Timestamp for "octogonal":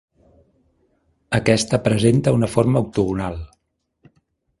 2.87-3.37